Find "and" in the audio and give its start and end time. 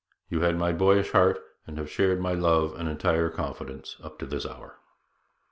1.67-1.77, 2.73-2.89